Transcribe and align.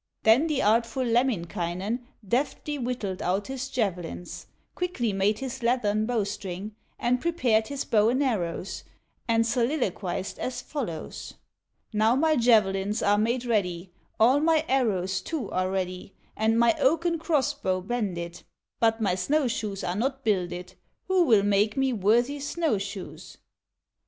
Then 0.23 0.47
the 0.47 0.63
artful 0.63 1.03
Lemminkainen 1.03 1.99
Deftly 2.27 2.79
whittled 2.79 3.21
out 3.21 3.45
his 3.45 3.69
javelins, 3.69 4.47
Quickly 4.73 5.13
made 5.13 5.37
his 5.37 5.61
leathern 5.61 6.07
bow 6.07 6.23
string, 6.23 6.73
And 6.97 7.21
prepared 7.21 7.67
his 7.67 7.85
bow 7.85 8.09
and 8.09 8.23
arrows, 8.23 8.83
And 9.27 9.45
soliloquized 9.45 10.39
as 10.39 10.59
follows: 10.59 11.35
"Now 11.93 12.15
my 12.15 12.35
javelins 12.35 13.03
are 13.03 13.19
made 13.19 13.45
ready, 13.45 13.91
All 14.19 14.39
my 14.39 14.65
arrows 14.67 15.21
too 15.21 15.51
are 15.51 15.69
ready, 15.69 16.15
And 16.35 16.57
my 16.57 16.73
oaken 16.79 17.19
cross 17.19 17.53
bow 17.53 17.79
bended, 17.79 18.41
But 18.79 19.01
my 19.01 19.13
snow 19.13 19.47
shoes 19.47 19.83
are 19.83 19.93
not 19.95 20.23
builded, 20.23 20.73
Who 21.09 21.25
will 21.25 21.43
make 21.43 21.77
me 21.77 21.93
worthy 21.93 22.39
snow 22.39 22.79
shoes?" 22.79 23.37